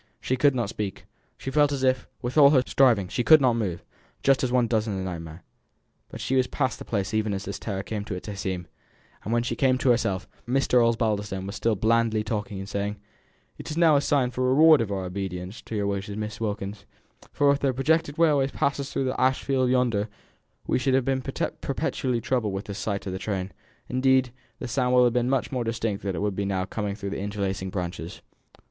She 0.19 0.35
could 0.35 0.55
not 0.55 0.67
speak. 0.69 1.05
She 1.37 1.51
felt 1.51 1.71
as 1.71 1.83
if, 1.83 2.07
with 2.23 2.35
all 2.35 2.49
her 2.49 2.63
striving, 2.65 3.07
she 3.07 3.23
could 3.23 3.39
not 3.39 3.53
move 3.53 3.83
just 4.23 4.43
as 4.43 4.51
one 4.51 4.65
does 4.65 4.87
in 4.87 4.93
a 4.93 5.03
nightmare 5.03 5.43
but 6.09 6.19
she 6.19 6.35
was 6.35 6.47
past 6.47 6.79
the 6.79 6.85
place 6.85 7.13
even 7.13 7.35
as 7.35 7.45
this 7.45 7.59
terror 7.59 7.83
came 7.83 8.03
to 8.05 8.15
its 8.15 8.27
acme; 8.27 8.65
and 9.23 9.31
when 9.31 9.43
she 9.43 9.55
came 9.55 9.77
to 9.77 9.91
herself, 9.91 10.27
Mr. 10.47 10.83
Osbaldistone 10.83 11.45
was 11.45 11.55
still 11.55 11.75
blandly 11.75 12.23
talking, 12.23 12.57
and 12.57 12.67
saying 12.67 12.95
"It 13.59 13.69
is 13.69 13.77
now 13.77 13.95
a 13.95 13.99
reward 14.37 14.87
for 14.87 14.97
our 14.97 15.05
obedience 15.05 15.61
to 15.61 15.75
your 15.75 15.85
wishes, 15.85 16.17
Miss 16.17 16.41
Wilkins, 16.41 16.87
for 17.31 17.51
if 17.51 17.59
the 17.59 17.71
projected 17.71 18.17
railway 18.17 18.47
passes 18.47 18.91
through 18.91 19.05
the 19.05 19.21
ash 19.21 19.43
field 19.43 19.69
yonder 19.69 20.09
we 20.65 20.79
should 20.79 20.95
have 20.95 21.05
been 21.05 21.21
perpetually 21.21 22.19
troubled 22.21 22.53
with 22.53 22.65
the 22.65 22.73
sight 22.73 23.05
of 23.05 23.13
the 23.13 23.19
trains; 23.19 23.51
indeed, 23.87 24.31
the 24.57 24.67
sound 24.67 24.95
would 24.95 25.03
have 25.03 25.13
been 25.13 25.29
much 25.29 25.51
more 25.51 25.63
distinct 25.63 26.01
than 26.01 26.15
it 26.15 26.21
will 26.23 26.31
be 26.31 26.43
now 26.43 26.65
coming 26.65 26.95
through 26.95 27.11
the 27.11 27.19
interlacing 27.21 27.69
branches. 27.69 28.23